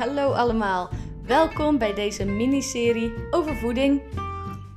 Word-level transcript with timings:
hallo 0.00 0.32
allemaal. 0.32 0.90
Welkom 1.22 1.78
bij 1.78 1.94
deze 1.94 2.24
miniserie 2.24 3.12
over 3.30 3.56
voeding. 3.56 4.02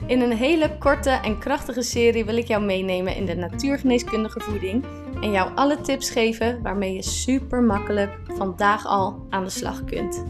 In 0.07 0.21
een 0.21 0.31
hele 0.31 0.77
korte 0.77 1.09
en 1.09 1.39
krachtige 1.39 1.81
serie 1.81 2.25
wil 2.25 2.37
ik 2.37 2.47
jou 2.47 2.63
meenemen 2.63 3.15
in 3.15 3.25
de 3.25 3.35
natuurgeneeskundige 3.35 4.39
voeding 4.39 4.85
en 5.21 5.31
jou 5.31 5.55
alle 5.55 5.81
tips 5.81 6.09
geven 6.09 6.61
waarmee 6.61 6.93
je 6.93 7.01
super 7.01 7.61
makkelijk 7.61 8.19
vandaag 8.25 8.85
al 8.85 9.25
aan 9.29 9.43
de 9.43 9.49
slag 9.49 9.83
kunt. 9.83 10.25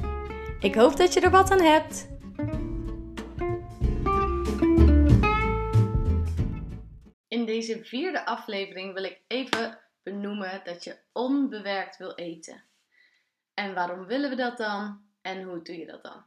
Ik 0.60 0.76
hoop 0.76 0.98
dat 0.98 1.14
je 1.14 1.20
er 1.20 1.32
wat 1.32 1.52
aan 1.52 1.62
hebt. 1.62 2.08
In 7.28 7.46
deze 7.46 7.80
vierde 7.84 8.26
aflevering 8.26 8.94
wil 8.94 9.04
ik 9.04 9.22
even 9.28 9.80
benoemen 10.04 10.62
dat 10.64 10.84
je 10.84 10.96
onbewerkt 11.14 11.98
wil 11.98 12.16
eten. 12.16 12.64
En 13.54 13.74
waarom 13.74 14.06
willen 14.06 14.30
we 14.30 14.36
dat 14.36 14.58
dan? 14.58 15.02
En 15.22 15.44
hoe 15.44 15.62
doe 15.62 15.78
je 15.78 15.86
dat 15.86 16.04
dan? 16.04 16.24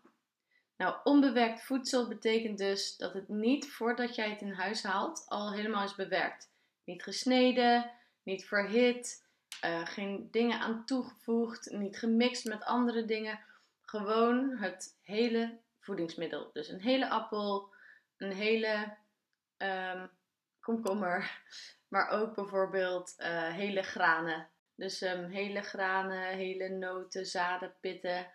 Nou, 0.76 0.96
onbewerkt 1.04 1.62
voedsel 1.62 2.08
betekent 2.08 2.58
dus 2.58 2.96
dat 2.96 3.12
het 3.12 3.28
niet 3.28 3.70
voordat 3.70 4.14
jij 4.14 4.30
het 4.30 4.40
in 4.40 4.52
huis 4.52 4.82
haalt 4.82 5.24
al 5.28 5.52
helemaal 5.52 5.84
is 5.84 5.94
bewerkt. 5.94 6.50
Niet 6.84 7.02
gesneden, 7.02 7.90
niet 8.22 8.44
verhit, 8.44 9.24
uh, 9.64 9.86
geen 9.86 10.28
dingen 10.30 10.60
aan 10.60 10.84
toegevoegd, 10.84 11.70
niet 11.70 11.98
gemixt 11.98 12.44
met 12.44 12.64
andere 12.64 13.04
dingen. 13.04 13.40
Gewoon 13.82 14.56
het 14.56 14.98
hele 15.02 15.58
voedingsmiddel. 15.80 16.50
Dus 16.52 16.68
een 16.68 16.80
hele 16.80 17.08
appel, 17.08 17.74
een 18.16 18.32
hele 18.32 18.96
um, 19.58 20.10
komkommer, 20.60 21.40
maar 21.88 22.08
ook 22.08 22.34
bijvoorbeeld 22.34 23.14
uh, 23.18 23.48
hele 23.48 23.82
granen. 23.82 24.48
Dus 24.76 25.02
um, 25.02 25.24
hele 25.24 25.62
granen, 25.62 26.36
hele 26.36 26.68
noten, 26.68 27.26
zaden, 27.26 27.74
pitten, 27.80 28.30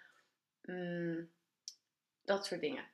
um, 0.62 1.32
dat 2.24 2.46
soort 2.46 2.62
dingen. 2.62 2.86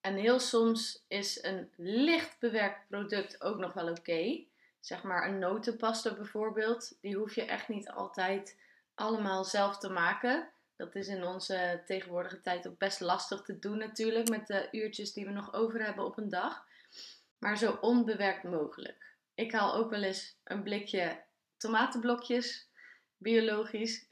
En 0.00 0.14
heel 0.14 0.38
soms 0.38 1.04
is 1.08 1.42
een 1.42 1.70
licht 1.76 2.38
bewerkt 2.38 2.88
product 2.88 3.42
ook 3.42 3.58
nog 3.58 3.72
wel 3.72 3.88
oké. 3.88 4.44
Zeg 4.80 5.02
maar 5.02 5.28
een 5.28 5.38
notenpasta 5.38 6.14
bijvoorbeeld. 6.14 6.98
Die 7.00 7.16
hoef 7.16 7.34
je 7.34 7.44
echt 7.44 7.68
niet 7.68 7.90
altijd 7.90 8.58
allemaal 8.94 9.44
zelf 9.44 9.78
te 9.78 9.88
maken. 9.88 10.48
Dat 10.76 10.94
is 10.94 11.08
in 11.08 11.24
onze 11.24 11.82
tegenwoordige 11.86 12.40
tijd 12.40 12.68
ook 12.68 12.78
best 12.78 13.00
lastig 13.00 13.42
te 13.42 13.58
doen 13.58 13.78
natuurlijk. 13.78 14.28
Met 14.28 14.46
de 14.46 14.68
uurtjes 14.70 15.12
die 15.12 15.24
we 15.24 15.30
nog 15.30 15.52
over 15.52 15.84
hebben 15.84 16.04
op 16.04 16.18
een 16.18 16.28
dag. 16.28 16.64
Maar 17.38 17.58
zo 17.58 17.78
onbewerkt 17.80 18.42
mogelijk. 18.42 19.16
Ik 19.34 19.52
haal 19.52 19.74
ook 19.74 19.90
wel 19.90 20.02
eens 20.02 20.36
een 20.44 20.62
blikje 20.62 21.22
tomatenblokjes, 21.60 22.68
biologisch. 23.16 24.08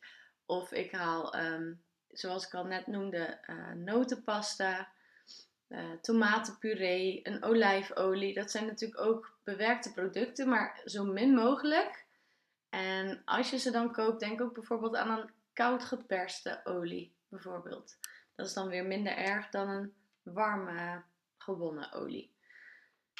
Of 0.47 0.73
ik 0.73 0.93
haal, 0.93 1.35
ehm, 1.35 1.73
zoals 2.09 2.47
ik 2.47 2.55
al 2.55 2.65
net 2.65 2.87
noemde, 2.87 3.39
uh, 3.47 3.73
notenpasta, 3.73 4.89
uh, 5.69 5.93
tomatenpuree, 6.01 7.21
een 7.23 7.43
olijfolie. 7.45 8.35
Dat 8.35 8.51
zijn 8.51 8.67
natuurlijk 8.67 9.01
ook 9.01 9.39
bewerkte 9.45 9.93
producten, 9.93 10.49
maar 10.49 10.81
zo 10.85 11.05
min 11.05 11.35
mogelijk. 11.35 12.07
En 12.69 13.23
als 13.25 13.51
je 13.51 13.59
ze 13.59 13.71
dan 13.71 13.93
koopt, 13.93 14.21
denk 14.21 14.41
ook 14.41 14.55
bijvoorbeeld 14.55 14.97
aan 14.97 15.19
een 15.19 15.31
koud 15.53 15.85
geperste 15.85 16.61
olie, 16.65 17.13
bijvoorbeeld. 17.29 17.99
Dat 18.35 18.47
is 18.47 18.53
dan 18.53 18.69
weer 18.69 18.85
minder 18.85 19.17
erg 19.17 19.49
dan 19.49 19.69
een 19.69 19.95
warme 20.23 21.03
gewonnen 21.39 21.93
olie. 21.93 22.33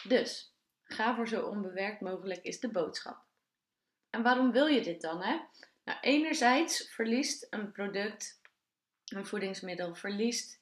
Dus 0.03 0.55
ga 0.83 1.15
voor 1.15 1.29
zo 1.29 1.47
onbewerkt 1.47 2.01
mogelijk 2.01 2.43
is 2.43 2.61
de 2.61 2.71
boodschap. 2.71 3.28
En 4.11 4.23
waarom 4.23 4.53
wil 4.53 4.67
je 4.67 4.83
dit 4.83 5.01
dan? 5.01 5.23
Hè? 5.23 5.39
Nou, 5.85 5.99
enerzijds 6.01 6.89
verliest 6.91 7.47
een 7.51 7.73
product, 7.73 8.41
een 9.05 9.27
voedingsmiddel, 9.27 9.95
verliest 9.95 10.61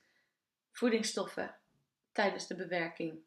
voedingsstoffen 0.73 1.55
tijdens 2.13 2.47
de 2.47 2.55
bewerking. 2.55 3.19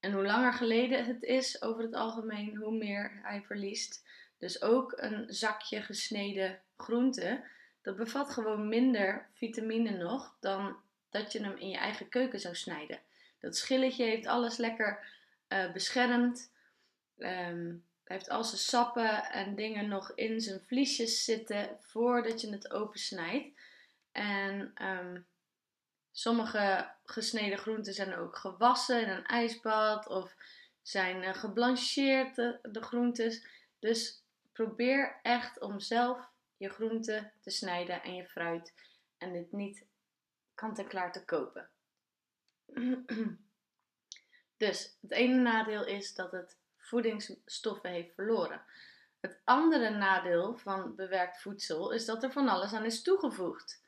En 0.00 0.12
hoe 0.12 0.26
langer 0.26 0.52
geleden 0.52 1.04
het 1.04 1.22
is 1.22 1.62
over 1.62 1.82
het 1.82 1.94
algemeen, 1.94 2.56
hoe 2.56 2.76
meer 2.76 3.18
hij 3.22 3.42
verliest. 3.42 4.04
Dus 4.38 4.62
ook 4.62 4.92
een 4.96 5.24
zakje 5.28 5.82
gesneden 5.82 6.60
groente, 6.76 7.44
dat 7.82 7.96
bevat 7.96 8.30
gewoon 8.30 8.68
minder 8.68 9.28
vitamine 9.34 9.96
nog 9.96 10.36
dan 10.40 10.76
dat 11.10 11.32
je 11.32 11.42
hem 11.42 11.56
in 11.56 11.68
je 11.68 11.76
eigen 11.76 12.08
keuken 12.08 12.40
zou 12.40 12.54
snijden. 12.54 13.00
Dat 13.40 13.56
schilletje 13.56 14.04
heeft 14.04 14.26
alles 14.26 14.56
lekker 14.56 15.06
uh, 15.48 15.72
beschermd. 15.72 16.52
Um, 17.18 17.84
hij 18.08 18.16
heeft 18.16 18.28
al 18.28 18.44
zijn 18.44 18.60
sappen 18.60 19.30
en 19.30 19.54
dingen 19.54 19.88
nog 19.88 20.12
in 20.14 20.40
zijn 20.40 20.60
vliesjes 20.66 21.24
zitten 21.24 21.76
voordat 21.80 22.40
je 22.40 22.50
het 22.50 22.70
opensnijdt. 22.70 23.60
En 24.12 24.72
um, 24.82 25.26
sommige 26.12 26.94
gesneden 27.04 27.58
groenten 27.58 27.94
zijn 27.94 28.16
ook 28.16 28.36
gewassen 28.36 29.02
in 29.02 29.08
een 29.08 29.26
ijsbad 29.26 30.06
of 30.06 30.34
zijn 30.82 31.22
uh, 31.22 31.34
geblancheerd, 31.34 32.36
de, 32.36 32.58
de 32.62 32.82
groentes. 32.82 33.46
Dus 33.78 34.22
probeer 34.52 35.18
echt 35.22 35.60
om 35.60 35.80
zelf 35.80 36.30
je 36.56 36.68
groenten 36.68 37.32
te 37.40 37.50
snijden 37.50 38.02
en 38.02 38.14
je 38.14 38.26
fruit 38.28 38.74
en 39.18 39.32
dit 39.32 39.52
niet 39.52 39.84
kant-en-klaar 40.54 41.12
te 41.12 41.24
kopen. 41.24 41.68
dus 44.56 44.96
het 45.00 45.10
ene 45.10 45.40
nadeel 45.40 45.84
is 45.86 46.14
dat 46.14 46.32
het 46.32 46.56
voedingsstoffen 46.88 47.90
heeft 47.90 48.14
verloren. 48.14 48.62
Het 49.20 49.40
andere 49.44 49.90
nadeel 49.90 50.56
van 50.56 50.94
bewerkt 50.94 51.40
voedsel 51.40 51.92
is 51.92 52.04
dat 52.04 52.22
er 52.22 52.32
van 52.32 52.48
alles 52.48 52.72
aan 52.72 52.84
is 52.84 53.02
toegevoegd. 53.02 53.82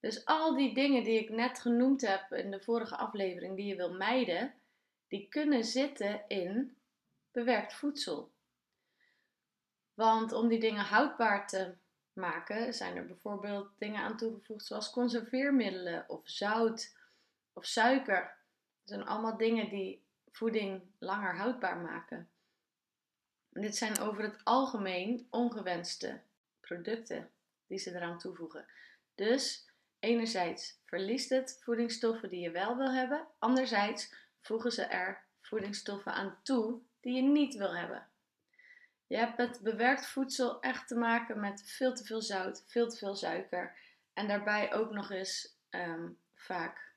Dus 0.00 0.24
al 0.24 0.56
die 0.56 0.74
dingen 0.74 1.04
die 1.04 1.20
ik 1.20 1.30
net 1.30 1.58
genoemd 1.58 2.00
heb 2.00 2.32
in 2.32 2.50
de 2.50 2.60
vorige 2.60 2.96
aflevering 2.96 3.56
die 3.56 3.66
je 3.66 3.76
wil 3.76 3.92
mijden, 3.92 4.54
die 5.08 5.28
kunnen 5.28 5.64
zitten 5.64 6.24
in 6.28 6.76
bewerkt 7.32 7.74
voedsel. 7.74 8.30
Want 9.94 10.32
om 10.32 10.48
die 10.48 10.60
dingen 10.60 10.84
houdbaar 10.84 11.48
te 11.48 11.74
maken, 12.12 12.74
zijn 12.74 12.96
er 12.96 13.06
bijvoorbeeld 13.06 13.70
dingen 13.78 14.02
aan 14.02 14.16
toegevoegd 14.16 14.64
zoals 14.64 14.90
conserveermiddelen 14.90 16.04
of 16.08 16.20
zout 16.24 16.96
of 17.52 17.64
suiker. 17.64 18.20
Dat 18.20 18.94
zijn 18.94 19.06
allemaal 19.06 19.36
dingen 19.36 19.68
die 19.68 20.05
voeding 20.36 20.82
langer 20.98 21.36
houdbaar 21.36 21.76
maken. 21.76 22.28
dit 23.50 23.76
zijn 23.76 23.98
over 23.98 24.22
het 24.22 24.44
algemeen 24.44 25.26
ongewenste 25.30 26.20
producten 26.60 27.30
die 27.66 27.78
ze 27.78 27.94
eraan 27.94 28.18
toevoegen. 28.18 28.66
Dus 29.14 29.70
enerzijds 29.98 30.80
verliest 30.84 31.30
het 31.30 31.60
voedingsstoffen 31.62 32.30
die 32.30 32.40
je 32.40 32.50
wel 32.50 32.76
wil 32.76 32.92
hebben, 32.92 33.26
anderzijds 33.38 34.14
voegen 34.40 34.72
ze 34.72 34.82
er 34.82 35.24
voedingsstoffen 35.40 36.12
aan 36.12 36.38
toe 36.42 36.80
die 37.00 37.14
je 37.14 37.22
niet 37.22 37.54
wil 37.54 37.76
hebben. 37.76 38.06
Je 39.06 39.16
hebt 39.16 39.36
met 39.36 39.60
bewerkt 39.62 40.06
voedsel 40.06 40.60
echt 40.60 40.88
te 40.88 40.96
maken 40.96 41.40
met 41.40 41.62
veel 41.66 41.94
te 41.94 42.04
veel 42.04 42.22
zout, 42.22 42.64
veel 42.66 42.88
te 42.88 42.96
veel 42.96 43.16
suiker 43.16 43.78
en 44.12 44.28
daarbij 44.28 44.74
ook 44.74 44.90
nog 44.90 45.10
eens 45.10 45.58
ehm, 45.70 46.08
vaak 46.34 46.95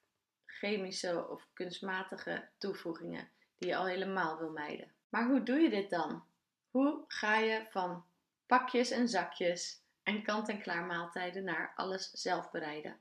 chemische 0.59 1.27
of 1.29 1.47
kunstmatige 1.53 2.47
toevoegingen 2.57 3.29
die 3.57 3.69
je 3.69 3.75
al 3.75 3.85
helemaal 3.85 4.37
wil 4.37 4.51
mijden. 4.51 4.91
Maar 5.09 5.27
hoe 5.27 5.43
doe 5.43 5.59
je 5.59 5.69
dit 5.69 5.89
dan? 5.89 6.23
Hoe 6.71 7.03
ga 7.07 7.37
je 7.37 7.65
van 7.69 8.03
pakjes 8.45 8.91
en 8.91 9.09
zakjes 9.09 9.81
en 10.03 10.23
kant-en-klaar 10.23 10.85
maaltijden 10.85 11.43
naar 11.43 11.73
alles 11.75 12.11
zelf 12.11 12.51
bereiden? 12.51 12.97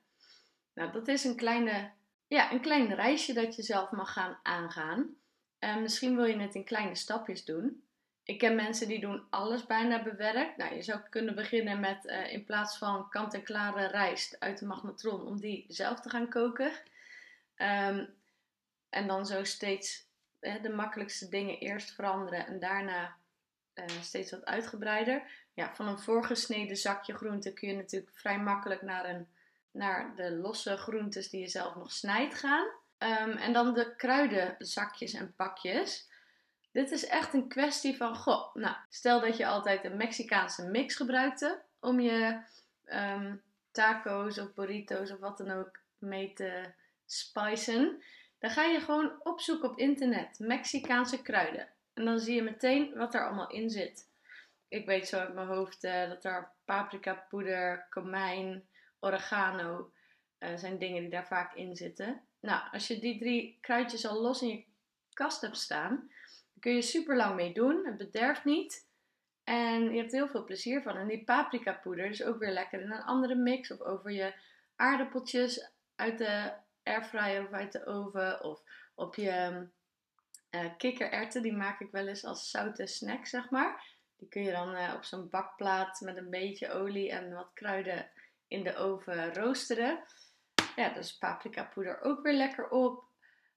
Nou, 0.74 0.92
dat 0.92 1.08
is 1.08 1.24
een, 1.24 1.36
kleine, 1.36 1.90
ja, 2.26 2.52
een 2.52 2.60
klein 2.60 2.94
reisje 2.94 3.32
dat 3.32 3.56
je 3.56 3.62
zelf 3.62 3.90
mag 3.90 4.12
gaan 4.12 4.38
aangaan. 4.42 5.16
En 5.58 5.82
misschien 5.82 6.16
wil 6.16 6.24
je 6.24 6.38
het 6.38 6.54
in 6.54 6.64
kleine 6.64 6.94
stapjes 6.94 7.44
doen. 7.44 7.82
Ik 8.22 8.38
ken 8.38 8.54
mensen 8.54 8.88
die 8.88 9.00
doen 9.00 9.26
alles 9.30 9.66
bijna 9.66 10.02
bewerkt. 10.02 10.56
Nou, 10.56 10.74
je 10.74 10.82
zou 10.82 11.00
kunnen 11.10 11.34
beginnen 11.34 11.80
met 11.80 12.04
uh, 12.04 12.32
in 12.32 12.44
plaats 12.44 12.78
van 12.78 13.08
kant-en-klare 13.08 13.86
rijst 13.86 14.40
uit 14.40 14.58
de 14.58 14.66
magnetron, 14.66 15.26
om 15.26 15.40
die 15.40 15.64
zelf 15.68 16.00
te 16.00 16.10
gaan 16.10 16.28
koken. 16.28 16.72
Um, 17.58 18.16
en 18.88 19.06
dan 19.06 19.26
zo 19.26 19.44
steeds 19.44 20.06
hè, 20.40 20.60
de 20.60 20.70
makkelijkste 20.70 21.28
dingen 21.28 21.58
eerst 21.58 21.94
veranderen 21.94 22.46
en 22.46 22.58
daarna 22.58 23.16
uh, 23.74 23.84
steeds 24.00 24.30
wat 24.30 24.44
uitgebreider. 24.44 25.22
Ja, 25.54 25.74
van 25.74 25.88
een 25.88 25.98
voorgesneden 25.98 26.76
zakje 26.76 27.14
groente 27.14 27.52
kun 27.52 27.68
je 27.68 27.76
natuurlijk 27.76 28.16
vrij 28.16 28.38
makkelijk 28.38 28.82
naar, 28.82 29.08
een, 29.08 29.28
naar 29.70 30.16
de 30.16 30.32
losse 30.32 30.76
groentes 30.76 31.30
die 31.30 31.40
je 31.40 31.48
zelf 31.48 31.74
nog 31.74 31.92
snijdt 31.92 32.34
gaan. 32.34 32.66
Um, 32.98 33.36
en 33.36 33.52
dan 33.52 33.74
de 33.74 33.96
kruidenzakjes 33.96 35.12
en 35.12 35.34
pakjes. 35.34 36.08
Dit 36.72 36.90
is 36.90 37.06
echt 37.06 37.34
een 37.34 37.48
kwestie 37.48 37.96
van, 37.96 38.16
goh, 38.16 38.54
nou, 38.54 38.76
stel 38.88 39.20
dat 39.20 39.36
je 39.36 39.46
altijd 39.46 39.84
een 39.84 39.96
Mexicaanse 39.96 40.66
mix 40.66 40.94
gebruikte 40.94 41.62
om 41.80 42.00
je 42.00 42.40
um, 42.84 43.42
taco's 43.70 44.38
of 44.38 44.54
burritos 44.54 45.10
of 45.10 45.18
wat 45.18 45.38
dan 45.38 45.50
ook 45.50 45.78
mee 45.98 46.32
te 46.32 46.72
spicen. 47.12 48.02
Dan 48.38 48.50
ga 48.50 48.64
je 48.64 48.80
gewoon 48.80 49.20
opzoeken 49.22 49.70
op 49.70 49.78
internet 49.78 50.38
Mexicaanse 50.38 51.22
kruiden. 51.22 51.68
En 51.94 52.04
dan 52.04 52.18
zie 52.18 52.34
je 52.34 52.42
meteen 52.42 52.94
wat 52.94 53.14
er 53.14 53.26
allemaal 53.26 53.50
in 53.50 53.70
zit. 53.70 54.08
Ik 54.68 54.86
weet 54.86 55.08
zo 55.08 55.18
uit 55.18 55.34
mijn 55.34 55.46
hoofd 55.46 55.84
uh, 55.84 56.08
dat 56.08 56.24
er 56.24 56.52
paprika 56.64 57.14
poeder, 57.28 57.86
komijn, 57.90 58.68
oregano 59.00 59.92
uh, 60.38 60.56
zijn 60.56 60.78
dingen 60.78 61.00
die 61.00 61.10
daar 61.10 61.26
vaak 61.26 61.54
in 61.54 61.76
zitten. 61.76 62.20
Nou, 62.40 62.62
als 62.72 62.86
je 62.86 62.98
die 62.98 63.18
drie 63.18 63.58
kruidjes 63.60 64.06
al 64.06 64.20
los 64.20 64.42
in 64.42 64.48
je 64.48 64.64
kast 65.12 65.40
hebt 65.40 65.56
staan, 65.56 66.10
kun 66.60 66.74
je 66.74 66.82
super 66.82 67.16
lang 67.16 67.34
mee 67.34 67.52
doen. 67.52 67.86
Het 67.86 67.96
bederft 67.96 68.44
niet. 68.44 68.86
En 69.44 69.92
je 69.92 69.98
hebt 69.98 70.12
heel 70.12 70.28
veel 70.28 70.44
plezier 70.44 70.82
van. 70.82 70.96
En 70.96 71.08
die 71.08 71.24
paprika 71.24 71.72
poeder 71.72 72.06
is 72.06 72.24
ook 72.24 72.38
weer 72.38 72.52
lekker 72.52 72.80
in 72.80 72.90
een 72.90 73.02
andere 73.02 73.34
mix. 73.34 73.70
Of 73.70 73.80
over 73.80 74.10
je 74.10 74.34
aardappeltjes 74.76 75.70
uit 75.94 76.18
de 76.18 76.52
airfryer 76.88 77.46
of 77.46 77.52
uit 77.52 77.72
de 77.72 77.86
oven. 77.86 78.44
Of 78.44 78.62
op 78.94 79.14
je 79.14 79.66
uh, 80.50 80.66
kikkererwten. 80.76 81.42
Die 81.42 81.56
maak 81.56 81.80
ik 81.80 81.90
wel 81.90 82.06
eens 82.06 82.24
als 82.24 82.50
zoute 82.50 82.86
snack, 82.86 83.26
zeg 83.26 83.50
maar. 83.50 83.82
Die 84.16 84.28
kun 84.28 84.42
je 84.42 84.50
dan 84.50 84.74
uh, 84.74 84.92
op 84.96 85.04
zo'n 85.04 85.28
bakplaat 85.28 86.00
met 86.00 86.16
een 86.16 86.30
beetje 86.30 86.72
olie 86.72 87.10
en 87.10 87.32
wat 87.34 87.50
kruiden 87.54 88.10
in 88.48 88.62
de 88.62 88.76
oven 88.76 89.34
roosteren. 89.34 90.04
Ja, 90.76 90.88
dus 90.88 91.18
paprika 91.18 91.64
poeder 91.64 92.00
ook 92.00 92.22
weer 92.22 92.34
lekker 92.34 92.68
op. 92.68 93.04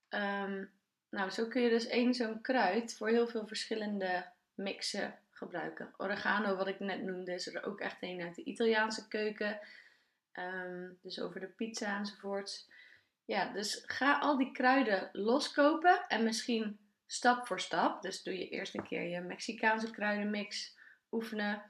Um, 0.10 0.72
nou, 1.10 1.30
zo 1.30 1.48
kun 1.48 1.62
je 1.62 1.69
dus 1.69 1.88
één 1.88 2.13
zo'n 2.13 2.42
kruid 2.42 2.95
voor 2.98 3.10
heel 3.10 3.28
veel 3.28 3.48
verschillende 3.48 4.25
mixen 4.54 5.19
gebruiken. 5.30 5.94
Oregano, 5.98 6.56
wat 6.56 6.68
ik 6.68 6.80
net 6.80 7.01
noemde, 7.01 7.33
is 7.33 7.48
er 7.48 7.66
ook 7.66 7.80
echt 7.80 7.98
een 8.00 8.22
uit 8.22 8.36
de 8.36 8.44
Italiaanse 8.44 9.07
keuken. 9.07 9.60
Ehm, 10.31 10.89
dus 11.01 11.19
over 11.19 11.39
de 11.39 11.48
pizza 11.48 11.98
enzovoorts. 11.98 12.69
Ja, 13.31 13.51
dus 13.51 13.83
ga 13.86 14.19
al 14.19 14.38
die 14.38 14.51
kruiden 14.51 15.10
loskopen 15.12 16.06
en 16.07 16.24
misschien 16.24 16.80
stap 17.06 17.48
voor 17.48 17.60
stap. 17.60 18.01
Dus 18.01 18.24
doe 18.24 18.38
je 18.38 18.50
eerst 18.50 18.75
een 18.75 18.88
keer 18.88 19.04
je 19.04 19.19
Mexicaanse 19.19 19.92
kruidenmix 19.92 20.78
oefenen. 21.12 21.62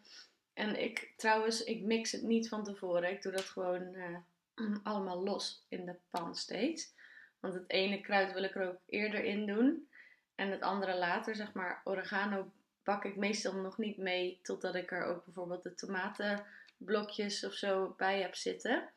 En 0.53 0.81
ik 0.81 1.13
trouwens, 1.17 1.63
ik 1.63 1.81
mix 1.81 2.11
het 2.11 2.21
niet 2.21 2.49
van 2.49 2.63
tevoren. 2.63 3.11
Ik 3.11 3.21
doe 3.21 3.31
dat 3.31 3.45
gewoon 3.45 3.93
uh, 3.93 4.17
allemaal 4.83 5.23
los 5.23 5.65
in 5.69 5.85
de 5.85 5.95
pan 6.09 6.35
steeds. 6.35 6.93
Want 7.39 7.53
het 7.53 7.69
ene 7.69 8.01
kruid 8.01 8.33
wil 8.33 8.43
ik 8.43 8.55
er 8.55 8.67
ook 8.67 8.79
eerder 8.85 9.23
in 9.23 9.45
doen. 9.45 9.89
En 10.35 10.51
het 10.51 10.61
andere 10.61 10.97
later, 10.97 11.35
zeg 11.35 11.53
maar, 11.53 11.81
oregano 11.83 12.51
bak 12.83 13.05
ik 13.05 13.15
meestal 13.15 13.53
nog 13.53 13.77
niet 13.77 13.97
mee 13.97 14.39
totdat 14.43 14.75
ik 14.75 14.91
er 14.91 15.03
ook 15.03 15.25
bijvoorbeeld 15.25 15.63
de 15.63 15.75
tomatenblokjes 15.75 17.45
of 17.45 17.53
zo 17.53 17.93
bij 17.97 18.21
heb 18.21 18.35
zitten. 18.35 18.89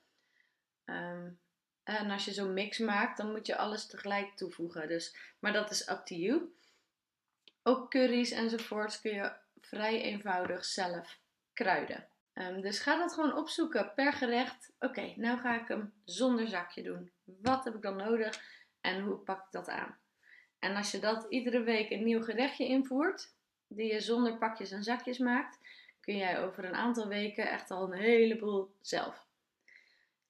Ehm, 0.84 1.28
en 1.84 2.10
als 2.10 2.24
je 2.24 2.32
zo'n 2.32 2.52
mix 2.52 2.78
maakt, 2.78 3.16
dan 3.16 3.30
moet 3.30 3.46
je 3.46 3.56
alles 3.56 3.86
tegelijk 3.86 4.36
toevoegen. 4.36 4.88
Dus, 4.88 5.16
maar 5.38 5.52
dat 5.52 5.70
is 5.70 5.88
up 5.88 6.00
to 6.04 6.14
you. 6.14 6.54
Ook 7.62 7.90
curry's 7.90 8.30
enzovoorts 8.30 9.00
kun 9.00 9.14
je 9.14 9.32
vrij 9.60 10.02
eenvoudig 10.02 10.64
zelf 10.64 11.18
kruiden. 11.52 12.06
Um, 12.34 12.60
dus 12.60 12.78
ga 12.78 12.98
dat 12.98 13.12
gewoon 13.12 13.36
opzoeken 13.36 13.92
per 13.94 14.12
gerecht. 14.12 14.72
Oké, 14.80 15.12
nou 15.16 15.38
ga 15.38 15.60
ik 15.60 15.68
hem 15.68 15.92
zonder 16.04 16.48
zakje 16.48 16.82
doen. 16.82 17.10
Wat 17.24 17.64
heb 17.64 17.74
ik 17.74 17.82
dan 17.82 17.96
nodig 17.96 18.42
en 18.80 19.00
hoe 19.00 19.16
pak 19.16 19.38
ik 19.38 19.50
dat 19.50 19.68
aan? 19.68 19.98
En 20.58 20.76
als 20.76 20.90
je 20.90 20.98
dat 20.98 21.26
iedere 21.28 21.62
week 21.62 21.90
een 21.90 22.04
nieuw 22.04 22.22
gerechtje 22.22 22.66
invoert, 22.66 23.32
die 23.66 23.92
je 23.92 24.00
zonder 24.00 24.38
pakjes 24.38 24.70
en 24.70 24.82
zakjes 24.82 25.18
maakt, 25.18 25.58
kun 26.00 26.16
jij 26.16 26.40
over 26.40 26.64
een 26.64 26.74
aantal 26.74 27.08
weken 27.08 27.50
echt 27.50 27.70
al 27.70 27.92
een 27.92 27.98
heleboel 27.98 28.74
zelf. 28.80 29.26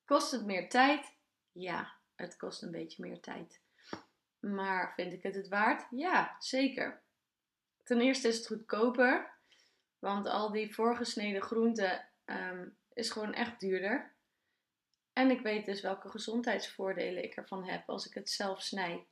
Kost 0.05 0.31
het 0.31 0.45
meer 0.45 0.69
tijd? 0.69 1.14
Ja, 1.55 1.93
het 2.15 2.37
kost 2.37 2.63
een 2.63 2.71
beetje 2.71 3.03
meer 3.03 3.21
tijd. 3.21 3.61
Maar 4.41 4.95
vind 4.95 5.13
ik 5.13 5.23
het 5.23 5.35
het 5.35 5.49
waard? 5.49 5.87
Ja, 5.91 6.37
zeker. 6.39 7.03
Ten 7.83 8.01
eerste 8.01 8.29
is 8.29 8.37
het 8.37 8.47
goedkoper, 8.47 9.33
want 9.99 10.27
al 10.27 10.53
die 10.53 10.75
voorgesneden 10.75 11.43
groenten 11.43 12.09
um, 12.25 12.77
is 12.93 13.11
gewoon 13.11 13.35
echt 13.35 13.61
duurder. 13.61 14.15
En 15.13 15.31
ik 15.31 15.41
weet 15.41 15.67
dus 15.67 15.81
welke 15.81 16.09
gezondheidsvoordelen 16.09 17.25
ik 17.25 17.35
ervan 17.35 17.65
heb 17.65 17.89
als 17.89 18.07
ik 18.07 18.15
het 18.15 18.31
zelf 18.31 18.63
snij. 18.63 19.07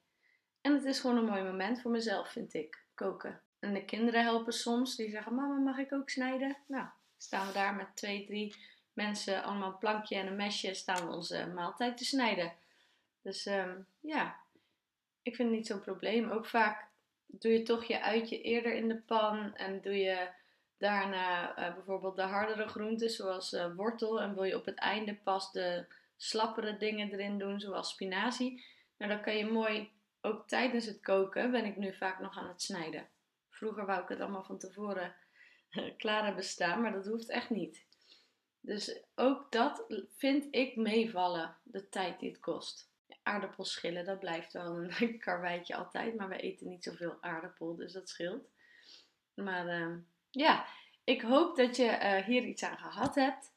En 0.61 0.75
het 0.75 0.85
is 0.85 1.01
gewoon 1.01 1.17
een 1.17 1.25
mooi 1.25 1.43
moment 1.43 1.81
voor 1.81 1.91
mezelf, 1.91 2.29
vind 2.29 2.55
ik, 2.55 2.85
koken. 2.95 3.43
En 3.59 3.75
de 3.75 3.85
kinderen 3.85 4.23
helpen 4.23 4.53
soms, 4.53 4.97
die 4.97 5.11
zeggen: 5.11 5.35
Mama, 5.35 5.59
mag 5.59 5.79
ik 5.79 5.93
ook 5.93 6.11
snijden? 6.11 6.57
Nou, 6.67 6.89
staan 7.17 7.47
we 7.47 7.53
daar 7.53 7.75
met 7.75 7.97
twee, 7.97 8.27
drie 8.27 8.57
mensen, 8.93 9.43
allemaal 9.43 9.73
een 9.73 9.79
plankje 9.79 10.17
en 10.17 10.27
een 10.27 10.37
mesje, 10.37 10.75
staan 10.75 11.07
we 11.07 11.15
onze 11.15 11.47
maaltijd 11.47 11.97
te 11.97 12.05
snijden. 12.05 12.53
Dus 13.23 13.47
um, 13.47 13.87
ja, 14.01 14.37
ik 15.23 15.37
vind 15.37 15.49
het 15.49 15.59
niet 15.59 15.67
zo'n 15.67 15.81
probleem. 15.81 16.31
Ook 16.31 16.47
vaak 16.47 16.89
doe 17.27 17.53
je 17.53 17.63
toch 17.63 17.85
je 17.85 18.03
uitje 18.03 18.43
eerder 18.43 18.75
in 18.75 18.89
de 18.89 18.97
pan 18.97 19.55
en 19.57 19.81
doe 19.81 19.97
je 19.97 20.29
daarna 20.79 21.59
uh, 21.59 21.75
bijvoorbeeld 21.75 22.17
de 22.17 22.23
hardere 22.23 22.69
groenten, 22.69 23.11
zoals 23.11 23.53
uh, 23.53 23.75
wortel. 23.75 24.21
En 24.21 24.35
wil 24.35 24.45
je 24.45 24.57
op 24.57 24.65
het 24.65 24.79
einde 24.79 25.15
pas 25.15 25.53
de 25.53 25.87
slappere 26.17 26.77
dingen 26.77 27.13
erin 27.13 27.39
doen, 27.39 27.61
zoals 27.61 27.91
spinazie. 27.91 28.65
Nou, 28.99 29.11
dan 29.13 29.23
kan 29.23 29.37
je 29.37 29.47
mooi, 29.47 29.91
ook 30.21 30.49
tijdens 30.49 30.87
het 30.87 31.01
koken, 31.01 31.51
ben 31.51 31.65
ik 31.65 31.77
nu 31.77 31.95
vaak 31.95 32.21
nog 32.21 32.39
aan 32.39 32.49
het 32.49 32.63
snijden. 32.63 33.09
Vroeger 33.51 33.87
wou 33.87 34.03
ik 34.03 34.09
het 34.09 34.21
allemaal 34.21 34.45
van 34.45 34.59
tevoren 34.59 35.15
klaar 35.97 36.25
hebben 36.25 36.45
staan, 36.45 36.81
maar 36.81 36.93
dat 36.93 37.07
hoeft 37.07 37.29
echt 37.29 37.51
niet. 37.51 37.85
Dus 38.65 39.01
ook 39.15 39.53
dat 39.53 39.85
vind 40.17 40.47
ik 40.51 40.77
meevallen, 40.77 41.57
de 41.63 41.89
tijd 41.89 42.21
die 42.21 42.31
het 42.31 42.41
kost. 42.41 42.91
Aardappelschillen, 43.23 44.05
dat 44.05 44.19
blijft 44.19 44.53
wel 44.53 44.77
een 44.77 45.19
karweitje 45.25 45.75
altijd, 45.75 46.17
maar 46.17 46.29
we 46.29 46.37
eten 46.37 46.69
niet 46.69 46.85
zoveel 46.85 47.17
aardappel, 47.21 47.77
dus 47.77 47.93
dat 47.93 48.09
scheelt. 48.09 48.49
Maar 49.35 49.81
uh, 49.81 49.97
ja, 50.31 50.67
ik 51.05 51.23
hoop 51.23 51.57
dat 51.57 51.77
je 51.77 51.85
uh, 51.85 52.25
hier 52.25 52.43
iets 52.43 52.63
aan 52.63 52.79
gehad 52.79 53.15
hebt. 53.15 53.53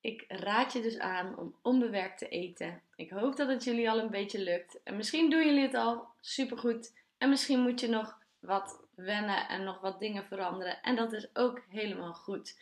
Ik 0.00 0.24
raad 0.28 0.72
je 0.72 0.80
dus 0.80 0.98
aan 0.98 1.38
om 1.38 1.58
onbewerkt 1.62 2.18
te 2.18 2.28
eten. 2.28 2.82
Ik 2.96 3.10
hoop 3.10 3.36
dat 3.36 3.48
het 3.48 3.64
jullie 3.64 3.90
al 3.90 3.98
een 3.98 4.10
beetje 4.10 4.42
lukt. 4.42 4.82
En 4.82 4.96
misschien 4.96 5.30
doen 5.30 5.44
jullie 5.44 5.62
het 5.62 5.74
al 5.74 6.08
supergoed. 6.20 6.94
En 7.18 7.28
misschien 7.28 7.60
moet 7.60 7.80
je 7.80 7.88
nog 7.88 8.18
wat 8.38 8.82
wennen 8.94 9.48
en 9.48 9.64
nog 9.64 9.80
wat 9.80 10.00
dingen 10.00 10.24
veranderen. 10.24 10.82
En 10.82 10.96
dat 10.96 11.12
is 11.12 11.36
ook 11.36 11.62
helemaal 11.68 12.14
goed. 12.14 12.56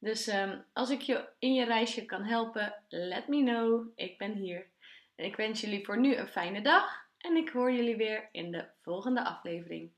Dus 0.00 0.26
um, 0.26 0.64
als 0.72 0.90
ik 0.90 1.00
je 1.00 1.28
in 1.38 1.54
je 1.54 1.64
reisje 1.64 2.04
kan 2.04 2.22
helpen, 2.22 2.84
let 2.88 3.28
me 3.28 3.42
know. 3.42 3.86
Ik 3.94 4.18
ben 4.18 4.32
hier. 4.32 4.66
En 5.14 5.24
ik 5.24 5.36
wens 5.36 5.60
jullie 5.60 5.84
voor 5.84 6.00
nu 6.00 6.16
een 6.16 6.28
fijne 6.28 6.62
dag. 6.62 7.08
En 7.18 7.36
ik 7.36 7.48
hoor 7.48 7.72
jullie 7.72 7.96
weer 7.96 8.28
in 8.32 8.50
de 8.50 8.64
volgende 8.82 9.24
aflevering. 9.24 9.90